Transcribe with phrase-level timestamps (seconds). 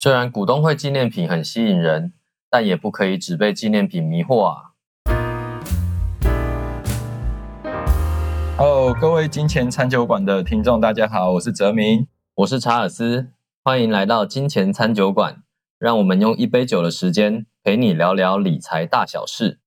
[0.00, 2.12] 虽然股东会纪念品很吸引人，
[2.48, 4.74] 但也不可以只被纪念品迷惑啊。
[8.56, 12.06] Hello，各位金钱餐酒馆的听众，大家好，我是泽明。
[12.36, 13.32] 我是查尔斯，
[13.64, 15.42] 欢迎来到金钱餐酒馆，
[15.80, 19.58] 让我们用一杯酒的时间陪你聊聊理财大小事。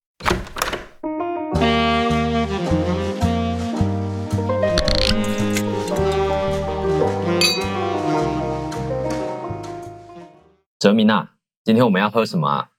[10.81, 12.69] 泽明啊，今天我们要喝什么啊？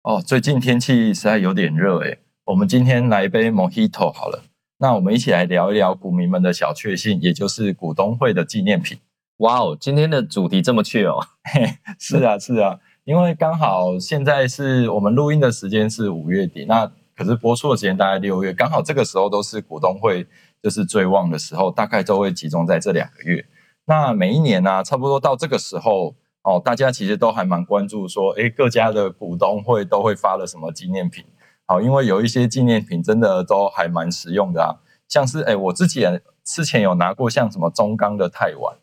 [0.00, 4.44] 哦，最近天气实在有点热诶，我们今天来一杯 Mojito 好了。
[4.78, 8.98] 那我们一起来聊一聊股民们的小确幸，也就是股东会的纪念品。
[9.40, 11.20] 哇哦，今天的主题这么趣哦！
[11.52, 20.26] 嘿， 是啊，是啊，因为刚好现在是我们录音的时间是五月底，那可是播出的时间大概六月，刚好这个时候都是股东会
[20.62, 23.44] 就是最旺的时候，大概都会集中在这两个月。
[23.84, 31.24] 那每一年呢、差不多到这个时候哦，大家其实都还蛮关注说，诶，各家的股东会都会发了什么纪念品。
[31.66, 36.04] 好，因为有一些纪念品真的都还蛮实用的啊，像是诶我自己
[36.42, 38.76] 之前有拿过像什么中钢的钛碗。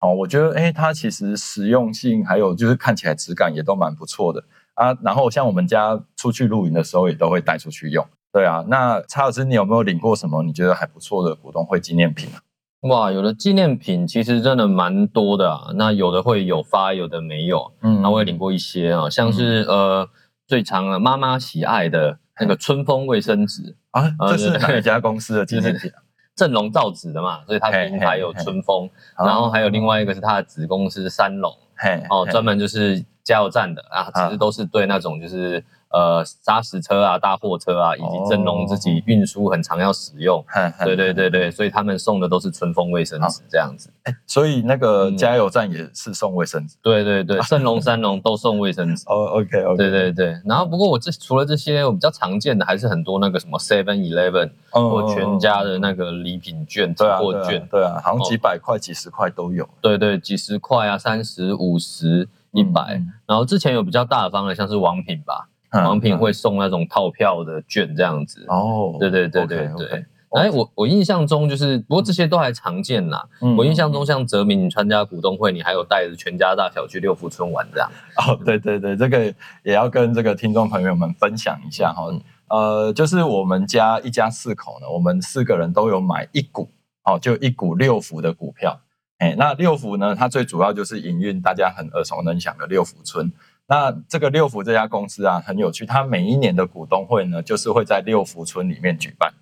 [0.00, 4.96] 哦，我觉得诶它其实实用性还有就是看起来质感也都蛮不错的啊。
[5.02, 8.06] 然后像我们家出去露营的时候也都会带出去用。
[8.32, 12.40] 对啊，那查尔斯，你有没有领过什么你觉得还不错的股东会纪念品啊？
[12.82, 15.70] 哇，有的纪念品其实真的蛮多的啊。
[15.74, 17.72] 那有的会有发，有的没有。
[17.82, 20.08] 嗯那我也领过一些啊，像是、呃
[20.46, 26.02] 最常的妈妈喜爱的那个春风卫生纸，啊，呃这是哪一家公司的纪念品啊？
[26.34, 28.90] 正隆造纸的嘛，所以它嘿品牌有春风。
[29.16, 40.44] 然后还有另外一个是它的子公司三龙嘿，哦，嘿专门就是加油站的啊，其实都是对那种就是呃砂石车啊、大货车啊，以及正隆自己运输很常要使用。
[40.84, 43.90] 对对对对，所以他们送的都是春风卫生纸这样子。
[44.26, 46.76] 所以那个嗯加油站也是送卫生纸。
[46.82, 49.04] 对对对，正隆、 三龙都送卫生纸。
[49.06, 59.68] 哦，OK OK，对对对，然后不过我这除了这些，我比较常见的还是很多那个什么 Seven Eleven 或全家的那个礼品券、提对啊，对啊货券，对啊，好像哦几百块、几十块都有。
[59.80, 63.08] 对对，几十块啊，三十、五十、一百嗯。
[63.26, 68.44] 然后之前有比较大方的，像是王品吧，嗯王品会送那种套票的券这样子。
[68.48, 70.04] 哦，对对对对对。
[70.30, 73.28] 哎，我我印象中就是，不过这些都还常见啦。
[73.40, 77.90] 嗯我印象中，像泽明，你参加股东会，你还有带着全家大小去六福村玩这样。
[78.16, 79.24] 哦，对对对，这个
[79.64, 82.06] 也要跟这个听众朋友们分享一下哈。
[82.12, 82.20] 嗯
[82.50, 86.68] 呃，就是我们家一家四口呢，我们四个人都有买一股，
[87.04, 88.80] 哦，就一股六福的股票。
[89.18, 93.32] 哎，那六福呢，它最主要就是营运大家很耳熟能详的六福村。
[93.70, 99.32] 那这个六福这家公司啊，很有趣，它每一年的股东会呢，就是会在六福村里面举办。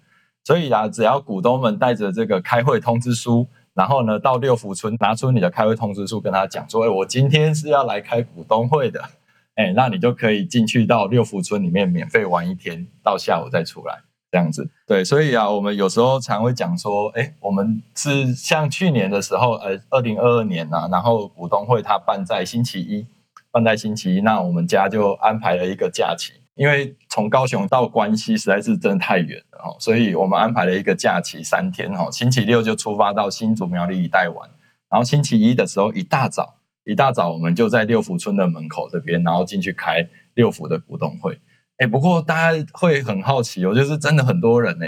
[0.45, 9.03] 所以啊，只要股东们带着这个开会通知书，然后呢，到六福村拿出你的开会通知书，跟他讲说：“哎，我今天是要来开股东会的。”
[9.57, 13.99] 哎，那你就可以进去到六福村里面免费玩一天，到下午再出来，
[14.31, 14.71] 这样子。
[14.87, 23.05] 对，所以啊，我们有时候常会讲说，哎，我们是像去年的时候，呃，二零二二年呐、然后股东会它办在星期一，
[23.53, 34.49] 放在星期一，那我们家就安排了一个假期，因为从高雄到关西实在是真的太远了哦，所以我们安排了一个假期三天哦，星期六就出发到新竹苗栗一带玩，
[34.91, 36.57] 然后星期一的时候一大早。
[36.85, 41.39] 一大早我们就在六福村的门口这边，然后进去开六福的股东会。
[41.77, 44.87] 哎，不过大家会很好奇哦，就是真的很多人呢。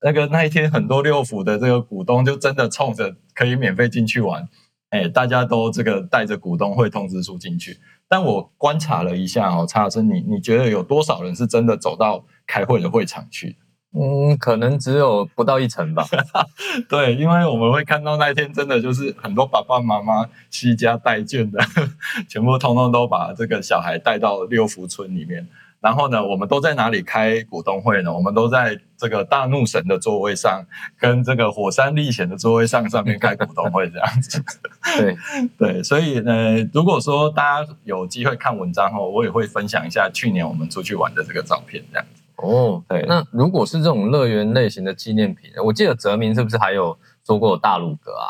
[0.00, 4.48] 那个那一天很多六福的这个股东就真的冲着可以免费进去玩，
[4.90, 7.78] 哎，大家都这个带着股东会通知书进去。
[8.08, 13.56] 但我观察了一下哦，查老师，你你觉得有多少人是真的走到开会的会场去？
[13.98, 16.06] 嗯，可能只有不到一成吧。
[16.88, 21.58] 对，因为我们会看到那一天真的就是很多爸爸妈妈惜家带眷的，
[22.28, 25.48] 全部通通都把这个小孩带到六福村里面。
[25.86, 28.12] 然后呢，我们都在哪里开股东会呢？
[28.12, 30.64] 我们都在这个大怒神的座位上，
[30.98, 34.42] 跟这个火山历险的座位上上面开股东会这样子。
[34.98, 35.16] 对，
[35.56, 42.22] 对，所以呢，如果说大家有机会看文章后，我也会分享一下去年我们出去玩的这个照片这样子。
[42.34, 48.26] 哦，对那如果是这种乐园类型的纪念品，我记得泽明是不是还有说过大鲁阁啊？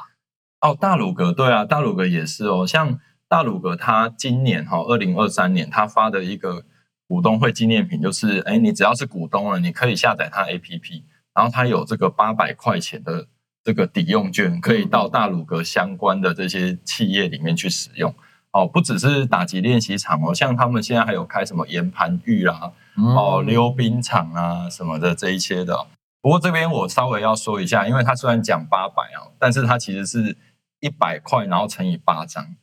[0.61, 2.67] 哦，大鲁阁对啊，大鲁阁也是哦。
[2.67, 2.99] 像
[3.29, 6.65] 大鲁阁，它今年哈二零二三年，他发的一个
[7.09, 11.03] 股东会纪念品，就是哎，你只要是股东了，你可以下载它 APP，
[11.35, 13.27] 然后它有这个八百块钱的
[13.63, 18.15] 这个抵用券，可以到大鲁阁相关的这些企业里面去使用。
[18.53, 25.87] 哦，不只是打击练习场哦，像他们现在还有开什么岩盘浴啦、哦溜冰场啊什么的这一些的哦。
[26.23, 30.37] 不过这边我稍微要说一下，因为它虽然讲八百啊，但是它其实是
[30.81, 32.57] 一百块，然后乘以八张。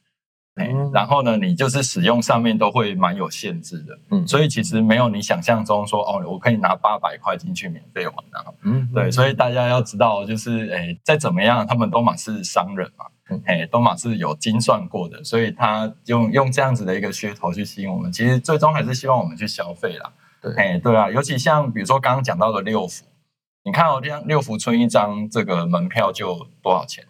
[0.55, 8.53] 哎、嗯然后呢，你就是使用上面都会蛮有限制的，嗯所以其实没有你想象中说哦，我可以拿八百块进去免费玩啊。
[8.63, 20.13] 嗯对，所以大家要知道，就是诶，再怎么样，他们都嘛是商人嘛嗯，诶，都嘛是有精算过的，所以他用用这样子的一个噱头去吸引我们，其实最终还是希望我们去消费啦。
[20.41, 23.05] 对诶，对啊，尤其像比如说刚刚讲到的六福，
[23.63, 27.03] 你看哦，像六福村一张这个门票就多少钱？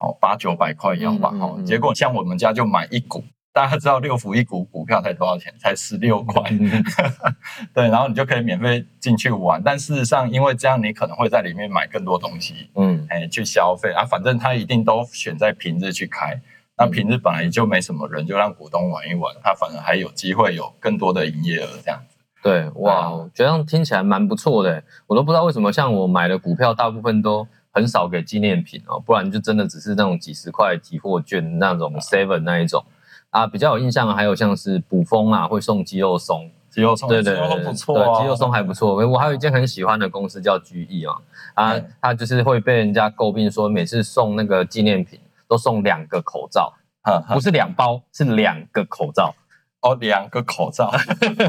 [0.00, 1.30] 哦，八九百块要吧？
[1.34, 3.22] 哦，嗯嗯嗯结果像我们家就买一股，
[3.52, 5.52] 大家知道六福一股股票才多少钱？
[5.58, 6.42] 才十六块。
[6.50, 6.84] 嗯
[7.74, 16.40] 对，然后你就可以免费进去玩，但事实上，因为这样你可能会在里面买更多东西，嗯哎，去消费啊，反正他一定都选在平日去开，
[16.76, 22.16] 那嗯平日本来就没什么人，就让股东玩一玩，他反而还有机会有更多的营业额这样子。
[22.40, 24.80] 对，哇，觉得听起来蛮不错的。
[25.08, 27.44] 我都不知道为什么，像我买的股票，大部分都
[27.78, 32.84] 很少给纪念品哦，不然就真的只是那种几十块提货券那种 seven 那一种
[33.30, 33.46] 啊。
[33.46, 38.96] 比较有印象的还有像是补风啊，会送鸡肉松，肌肉松，对对对，对，鸡肉松还不错。
[39.06, 41.22] 我还有一间很喜欢的公司叫 GE 啊，
[41.54, 49.32] 啊嗯，它就是会被人家诟病说，每次送那个纪念品都送两个口罩，哈哈不是两包，是两个口罩。
[49.80, 50.90] 哦，两个口罩，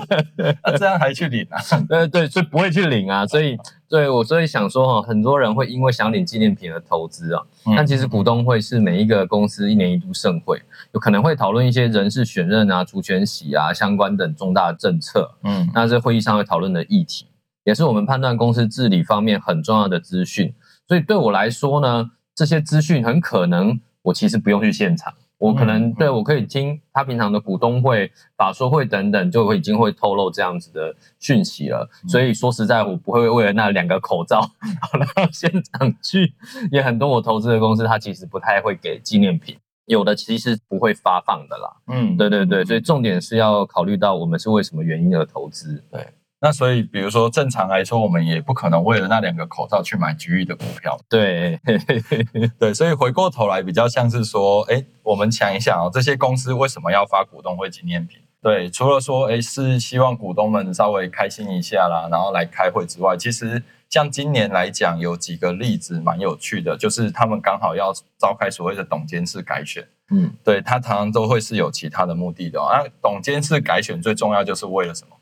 [0.63, 1.57] 那这样还去领啊？
[1.89, 3.57] 呃，对，所以不会去领啊，所以
[3.89, 7.43] 对我所以想说哈，很多人会因为想领纪念品而投资啊。
[7.65, 10.61] 嗯但其实股东会是每一个公司一年一度盛会，
[10.93, 15.31] 有可能会讨论一些人事选任啊、除权息啊相关等重大政策。
[15.43, 17.25] 嗯那这会议上会讨论的议题，
[17.63, 20.53] 也是我们判断公司治理方面很重要的资讯。
[20.87, 25.13] 所以对我来说呢，这些资讯很可能我其实不用去现场。
[25.39, 31.89] 我可能嗯对我可以听他平常的股东会、法说会等等，就会已经会透露这样子的讯息了。
[32.03, 36.33] 嗯所以说实在，我不会为了那两个口罩跑到现场去。
[36.71, 41.71] 也很多我投资的公司，它其实不太会给纪念品，有的其实不会发放的啦。
[41.87, 45.81] 嗯对对对，所以重点是要考虑到我们是为什么原因而投资。
[46.41, 50.97] 那所以，比如说正常来说，我们也不可能为了那两个口罩去买局域的股票。
[51.09, 51.59] 对，
[52.57, 58.21] 对，所以回过头来比较像是说，哎，我们想一想哦，这些公司为什么要发股东会纪念品？
[58.41, 72.63] 对，除了说，哎，是希望股东们稍微开心一下啦，然后来开会之外，其实像今年来讲，有几个例子蛮有趣的，就是他们刚好要召开所谓的董监事改选，嗯，对他常常都会是有其他的目的的、哦。
[72.63, 75.18] 啊，董监事改选最重要就是为了什么？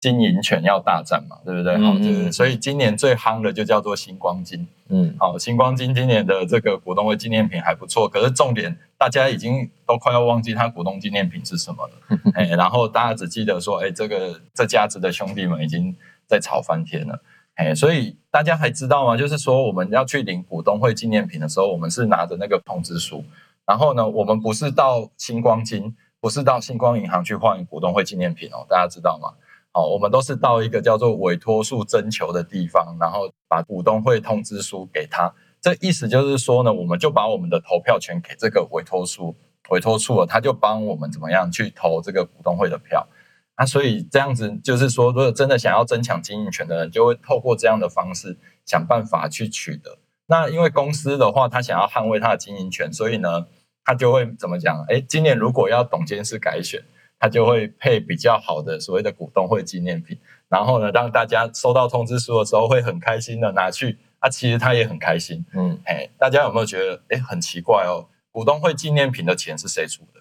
[0.00, 1.76] 经营权要大战嘛，对不对？
[1.76, 4.66] 好、嗯嗯就是所以今年最夯的就叫做星光金。
[4.88, 15.94] 嗯，好，星光金今年的这个股东会纪念品还不错，可是重点大家已经都快要忘记它股东纪念品是什么了， 哎，然后大家只记得说，哎，这个这家子的兄弟们已经
[16.26, 17.22] 在吵翻天了，
[17.54, 19.16] 哎，所以大家还知道吗？
[19.16, 23.22] 就是说我们要去领股东会纪念品的时候，我们是拿着那个通知书，
[23.66, 29.28] 然后呢，我们不是到星光金，不是到星光银行去换股东会纪念品哦，大家知道吗？
[29.72, 35.32] 好，我们都是到一个叫做委托数征求的地方，然后把股东会通知书给他。
[35.60, 39.36] 这意思就是说呢，我们就把我们的投票权给这个委托书，
[39.68, 43.06] 委托处了，他就帮我们怎么样去投这个股东会的票。
[43.54, 49.98] 啊，所以这样子就是说，如果真的想要增强经营权的人，就会透过这样的方式想办法去取得。
[50.26, 53.46] 那因为公司的话，他想要捍卫他的经营权，所以呢，
[53.84, 54.82] 他就会怎么讲？
[54.88, 56.82] 哎，今年如果要董监事改选，
[57.20, 63.98] 他就会配比较好的所谓的股东会纪念品，然后呢，让大家收到通知书的时候会很开心的拿去。
[64.20, 65.42] 啊，其实他也很开心。
[65.54, 68.04] 嗯，哎，大家有没有觉得，哎，很奇怪哦？
[68.30, 70.20] 股东会纪念品的钱是谁出的？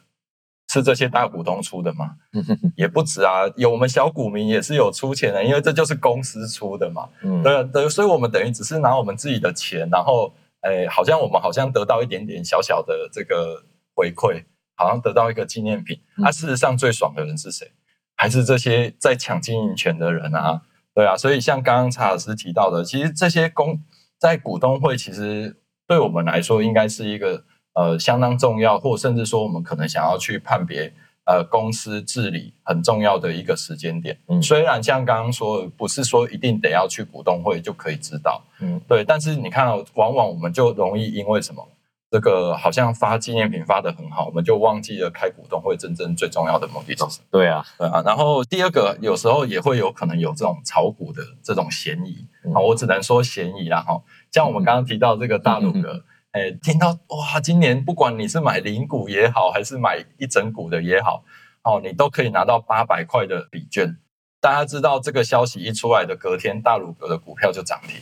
[0.71, 2.15] 是这些大股东出的吗？
[2.77, 7.09] 也不止啊，有我们小股民也是有出钱的，因为这就是公司出的嘛。
[7.23, 13.61] 嗯，对对，所以我们等于只是拿我们自己的钱，然后，哎，好像我们好像得到一点点小小的这个
[13.93, 14.45] 回馈，
[14.79, 15.99] 好像得到一个纪念品。
[16.17, 17.69] 嗯啊，事实上最爽的人是谁？
[18.15, 20.61] 还是这些在抢经营权的人啊？
[20.95, 23.81] 对啊，所以像刚刚查尔斯提到的，其实这些公
[24.17, 27.43] 在股东会，其实对我们来说应该是一个
[27.73, 30.91] 呃相当重要，或甚至说我们可能想要去判别
[31.25, 34.19] 呃公司治理很重要的一个时间点。
[34.27, 41.65] 嗯虽然像刚刚说的，不是说一定得要去股东会就可以知道，嗯，对，但是你看哦，往往我们就容易因为什么？
[42.11, 47.25] 这个好像发纪念品发的很好，我们就忘记了开股东会真正最重要的目的是什么。
[47.29, 54.01] 对啊，对啊，然后第二个有时候也会有可能有这种炒股的这种嫌疑嗯啊、我只能说嫌疑啦哈。
[54.31, 61.23] 像我们刚刚提到这个大陆哥， 哎，听到哇，今年不管你是买零股也好，还是买一整股的也好，
[61.63, 63.97] 哦，你都可以拿到八百块的礼券。
[64.41, 68.01] 大家知道这个消息一出来的隔天，大鲁阁的股票就涨停。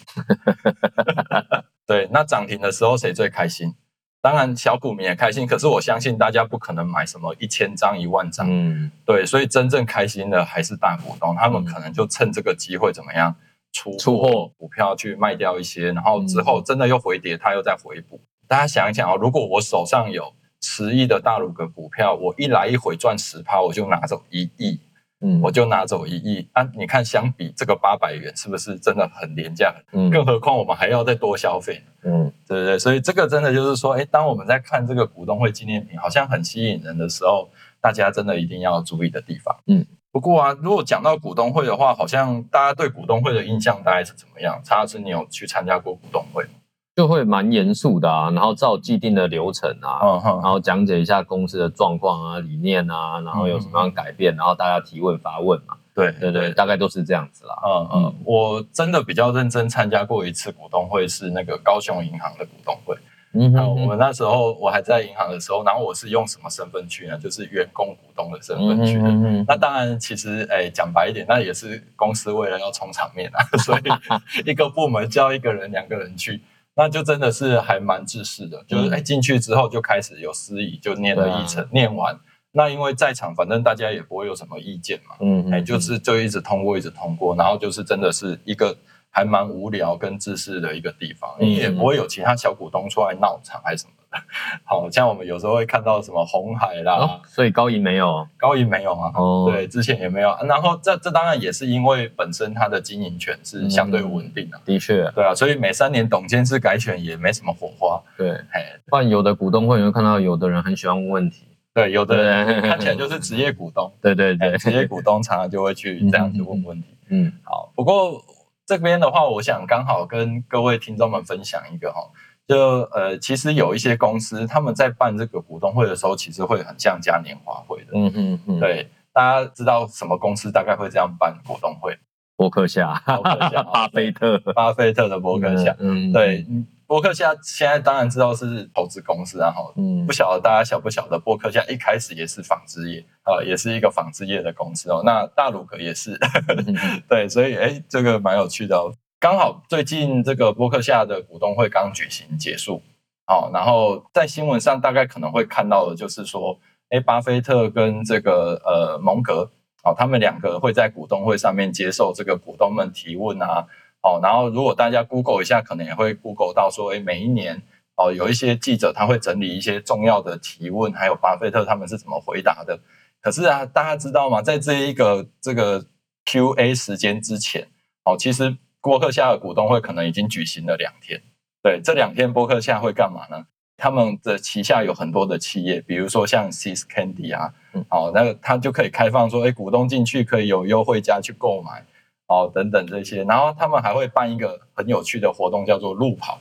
[1.87, 3.73] 对，那涨停的时候谁最开心？
[4.21, 11.65] 当然小股民也开心，可是我相信大家不可能买什么一千张、一万张，嗯，对，所以真正开心的还是大股东，他们嗯。
[11.65, 13.35] 可能就趁这个机会怎么样
[13.71, 14.51] 出出货。
[14.57, 18.19] 股票去卖掉一些，然后之后真的又回跌，他又再回补。
[18.47, 24.79] 大家想一想哦，如果我手上有十亿的大陆的股票，我一来一回赚十趴，我就拿走一亿，
[25.21, 26.61] 嗯，我就拿走一亿啊！
[26.75, 29.73] 你看，相比这个八百元，是不是真的很廉价？
[29.91, 32.77] 嗯更何况我们还要再多消费呢，嗯对不对？
[32.77, 37.49] 所以这个真的就是说，哎，当我们在看这个股东会纪念品好像很吸引人的时候，
[37.81, 39.55] 大家真的一定要注意的地方。
[39.65, 44.61] 嗯，不过啊，如果讲到股东会的话，好像大家对股东会的印象大概是怎么样？
[44.63, 46.49] 查老师，你有去参加过股东会吗？
[46.97, 50.01] 就会蛮严肃的啊，然后照既定的流程啊，
[50.41, 57.55] 然后讲解一下公司的状况啊、理念啊，然后有什么样改变，然后大家提问发问嘛，对对对，大概都是这样子啦。
[57.63, 62.97] 嗯嗯，我真的比较认真参加过一次股东会，是那个高雄银行的股东会。
[63.33, 67.15] 嗯哼，我们那时候我还在银行的时候，然后我是用什么身份去呢？
[67.19, 69.07] 就是员工股东的身份去的。
[69.07, 73.81] 嗯那当然，其实诶，讲白一点，那也是公司为了要冲场面啊， 所以
[74.49, 76.41] 一个部门叫一个人、两个人去，
[76.77, 78.63] 那就真的是还蛮自私的。
[78.67, 82.17] 就是嗯诶进去之后就开始有司仪，就念了对啊，念完。
[82.51, 88.75] 那因为在场，反正大家也不会有什么意见嘛，嗯哎，就是就一直通过，一直通过，然后就是真的是一个
[89.09, 93.96] 还蛮无聊跟自私的一个地方，嗯你也不会有其他小股东出来闹场还是什么的。
[94.63, 98.27] 好像我们有时候会看到什么红海啦，哦，所以高银没有。
[98.37, 100.29] 高银没有啊，哦，对，之前也没有。
[100.29, 108.01] 啊然后这这当然也是因为本身它的经营权是相对稳定的，的确，对啊，所以每三年董监事改选也没什么火花。
[108.17, 114.53] 对，哎，不然有的股东会你会看到有的人很喜欢问问题，对，有的人看起来就是职业股东，对 对对。
[114.53, 116.87] 哎，职业股东常常就会去这样子问问题。
[117.09, 117.31] 嗯。
[117.43, 118.23] 好，不过
[118.65, 121.99] 这边的话，我想刚好跟各位听众们分享一个哈，
[122.47, 127.91] 就呃，其实有一些公司他们在办这个股东会的时候，其实会很像嘉年华会的。
[127.93, 131.97] 嗯嗯嗯，，对，大家知道什么公司大概会这样办股东会？
[132.37, 135.75] 伯克夏，伯克夏巴菲特，巴菲特的伯克夏。
[135.79, 145.01] 嗯，对，嗯伯克夏现在当然知道是投资公司啊，哈，嗯不晓得大家晓不晓得，伯克夏一开始也是纺织业啊、也是一个纺织业的公司哦。
[145.03, 146.17] 那大鲁格也是，
[147.09, 148.93] 对，所以哎，这个蛮有趣的哦。
[149.19, 152.83] 刚好最近这个伯克夏的股东会刚举行结束，
[153.25, 156.59] 哦，然后在新闻上大概可能会看到的就是说，
[156.89, 159.49] 哎，巴菲特跟这个呃蒙格，
[159.83, 163.65] 哦，他们两个会在股东会上面接受这个股东们提问啊，
[164.03, 167.63] 哦，然后如果大家 Google 一下，可能也会 Google 到说，哎，每一年
[167.95, 172.79] 哦，有一些记者他会整理一些重要的提问，还有巴菲特他们是怎么回答的。
[173.19, 174.43] 可是啊，大家知道吗？
[174.43, 175.83] 在这一个这个
[176.25, 177.67] Q&A 时间之前，
[178.05, 178.55] 哦，其实
[178.87, 181.21] 波克夏的股东会可能已经举行了两天。
[181.61, 183.45] 对，这两天波克夏会干嘛呢？
[183.75, 191.83] 他们的旗下有很多的企业，比如说像 Sis Candy 啊，嗯哦，那个他就可以开放说，哎，股东进去可以有优惠价去购买，
[192.27, 193.25] 哦，等等这些。
[193.25, 196.39] 然后他们还会办一个很有趣的活动，叫做路跑，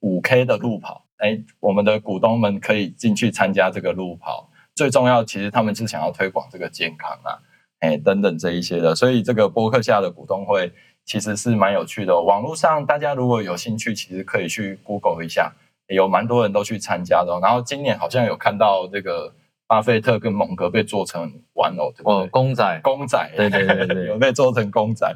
[0.00, 1.04] 五 K 的路跑。
[1.18, 4.48] 哎，我们的股东们可以进去参加这个路跑。
[4.74, 7.36] 最重要，其实他们是想要推广这个健康啊，
[7.80, 8.96] 哎，等等这一些的。
[8.96, 10.72] 所以这个波克夏的股东会
[11.04, 12.22] 其实是蛮有趣的哦。
[12.22, 15.52] 网络上大家如果有兴趣，其实可以去 Google 一下，
[15.88, 17.40] 有蛮多人都去参加的哦。
[17.42, 19.32] 然后今年好像有看到这个
[19.66, 25.14] 巴菲特跟蒙格被做成玩偶，对不哦，公仔，公仔，对对对对 有被做成公仔。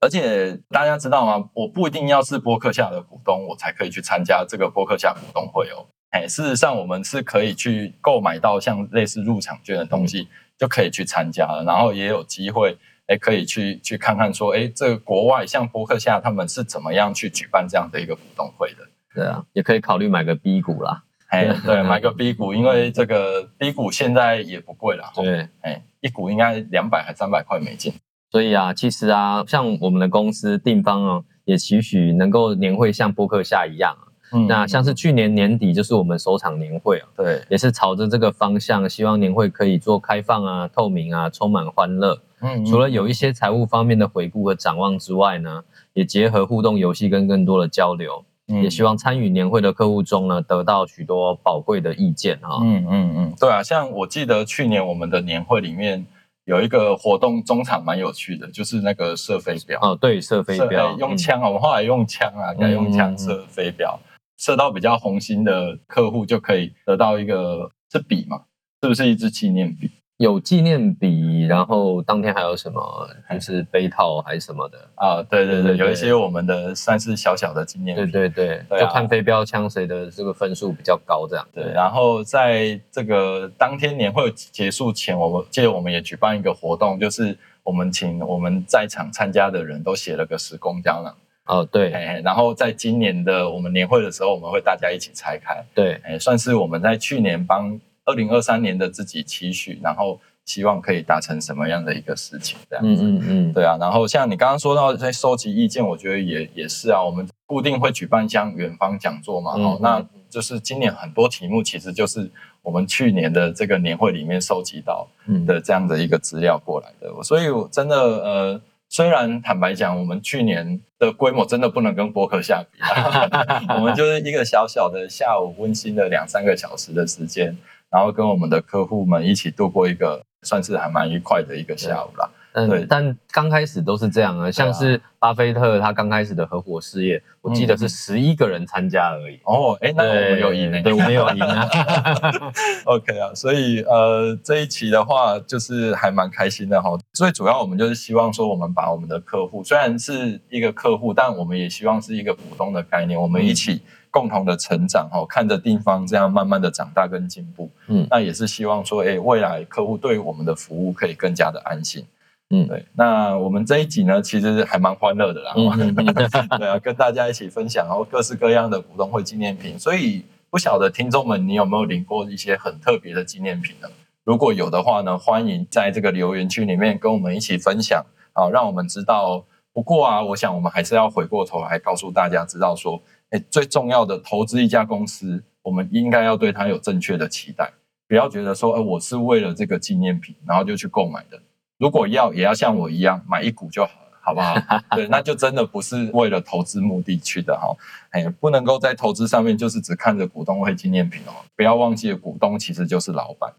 [0.00, 1.50] 而且大家知道吗？
[1.52, 5.86] 我不一定要是播客下的股东，我才可以去参加这个播客下股东会哦。
[6.10, 11.64] 哎，事实上我们是可以去购买到像类似入场券的东西，就可以去参加了。
[11.64, 18.86] 然后也有机会，哎，可以去去看看说，哎，这个国外像波克夏他们是怎么样去举办这样的一个股东会的。
[19.14, 21.02] 对啊，也可以考虑买个 B 股啦。
[21.28, 27.92] 哎，对，买个 B 股，因为这个 B 股现在也不贵了，对，哎，一股应该两百还三百块美金。
[28.30, 34.07] 所以啊，其实啊，像我们的公司定方啊，也期许能够年会像波克夏一样啊。
[34.32, 42.20] 嗯那像是去年年底就是我们首场年会啊，对，也是朝着这个方向，希望年会可以做开放啊、透明啊、充满欢乐。
[42.40, 52.60] 嗯除了有一些财务方面的回顾和展望之外呢，也结合互动游戏跟更多的交流，嗯也希望参与年会的客户中呢，得到许多宝贵的意见啊。
[52.62, 56.06] 嗯嗯嗯，对啊，像我记得去年我们的年会里面
[56.44, 59.80] 有一个活动，中场蛮有趣的，就是那个射飞镖。
[59.80, 63.98] 哦，对，射飞射镖哎，用枪啊，我们后来用枪啊，改用枪射飞镖，
[64.38, 68.44] 射到比较红心的客户就可以得到一个是笔嘛，
[68.82, 69.90] 是不是一支纪念笔？
[70.18, 75.22] 有纪念笔，然后当天还有什么，就是杯套还是什么的啊？
[75.22, 78.28] 对对对，有一些我们的算是小小的纪念对。
[78.28, 81.46] 对对，就看飞镖枪谁的这个分数比较高，这样。
[81.54, 91.14] 对，然后在这个当天年会结束前，我们记得我们也举办一个活动，就是我们请我们在场参加的人都写了个十公胶囊，
[91.48, 91.92] 哦，对。
[91.92, 103.02] 哎，然后在今年的我们年会的时候，我们会大家一起拆开，对，哎，算是我们在去年帮二零二三年的自己期许，然后希望可以达成什么样的一个事情，这样子。
[103.02, 110.08] 嗯嗯嗯，对啊，然后像你刚刚说到在收集意见，我觉得也也是啊，我们固定会举办像远方讲座嘛，嗯哦，那嗯。
[110.28, 115.46] 就是今年很多题目其实就是我们去年的这个年会里面收集到嗯。
[115.46, 127.56] 的这样的一个资料过来的，所以我真的呃，虽然坦白讲，我们去年的规模真的不能跟博客下比啊， 我们就是一个小小的下午温馨的两三个小时的时间，
[127.90, 132.30] 然后跟我们的客户们一起度过一个算是还蛮愉快的一个下午啦。
[132.66, 139.38] 对嗯，但刚开始都是这样啊，像是巴菲特他刚开始的合伙事业，我记得是嗯十一个人参加而已。
[139.44, 141.68] 哦，哎，那我们有赢呢、对，我们有赢啊。
[142.86, 146.90] OK 啊，所以呃这一期的话就是还蛮开心的哈。
[147.12, 157.70] 最主要我们就是希望说，我们把我们的客户虽然是一个客户，但我们也希望是一个普通的概念，我们一起共同的成长哈，看着地方这样慢慢的长大跟进步。
[157.88, 162.06] 嗯那也是希望说，哎，未来客户对我们的服务可以更加的安心。
[162.50, 162.84] 嗯对。
[162.94, 165.52] 那我们这一集呢，其实还蛮欢乐的啦。
[165.56, 169.78] 嗯嗯嗯 对啊，跟大家一起分享，然后各式各样的股东会纪念品。
[169.78, 173.88] 所以不晓得听众们，你有没有领过一些很特别的纪念品呢？
[174.24, 179.44] 如果有的话呢，欢迎在这个留言区里面跟我们一起分享，啊，让我们知道哦。
[179.72, 183.00] 不过啊，我想我们还是要回过头来告诉大家，知道说，
[183.30, 187.70] 哎，最重要的投资一家公司，我们应该要对它有正确的期待，
[188.08, 191.38] 不要觉得说，呃，我是为了这个纪念品，然后就去购买的。
[191.78, 194.54] 如果要，也要像我一样买一股就好了，好不好？
[194.96, 197.74] 对，那就真的不是为了投资目的去的哈。
[198.10, 203.54] 哎，不能够在投资上面就是只看着股东会纪念品哦，不要忘记了股东其实就是老板。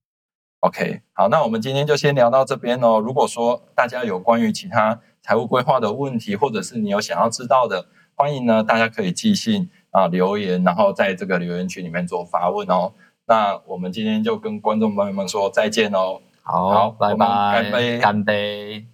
[0.60, 3.00] OK，好，那我们今天就先聊到这边哦。
[3.00, 12.91] 如果说大家有关于其他财务规划的问题，或者是你有想要知道的，欢迎呢大家可以寄信啊留言，然后在这个留言区里面做发问哦。
[13.26, 16.20] 那我们今天就跟观众朋友们说再见哦。
[16.52, 18.86] 好，好拜拜，干杯干杯。